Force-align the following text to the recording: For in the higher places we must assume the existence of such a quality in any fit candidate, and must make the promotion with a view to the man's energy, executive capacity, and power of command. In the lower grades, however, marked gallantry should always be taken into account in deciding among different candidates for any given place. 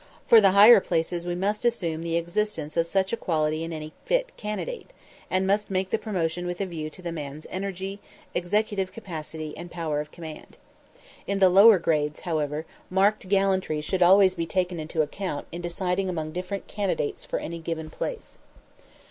For 0.25 0.37
in 0.37 0.41
the 0.41 0.53
higher 0.53 0.79
places 0.79 1.27
we 1.27 1.35
must 1.35 1.63
assume 1.63 2.01
the 2.01 2.17
existence 2.17 2.75
of 2.75 2.87
such 2.87 3.13
a 3.13 3.17
quality 3.17 3.63
in 3.63 3.71
any 3.71 3.93
fit 4.03 4.35
candidate, 4.35 4.89
and 5.29 5.45
must 5.45 5.69
make 5.69 5.91
the 5.91 5.99
promotion 5.99 6.47
with 6.47 6.59
a 6.59 6.65
view 6.65 6.89
to 6.89 7.03
the 7.03 7.11
man's 7.11 7.45
energy, 7.51 7.99
executive 8.33 8.91
capacity, 8.91 9.55
and 9.55 9.69
power 9.69 10.01
of 10.01 10.09
command. 10.11 10.57
In 11.27 11.37
the 11.37 11.49
lower 11.49 11.77
grades, 11.77 12.21
however, 12.21 12.65
marked 12.89 13.29
gallantry 13.29 13.79
should 13.79 14.01
always 14.01 14.33
be 14.33 14.47
taken 14.47 14.79
into 14.79 15.03
account 15.03 15.45
in 15.51 15.61
deciding 15.61 16.09
among 16.09 16.31
different 16.31 16.65
candidates 16.65 17.23
for 17.23 17.37
any 17.37 17.59
given 17.59 17.91
place. 17.91 18.39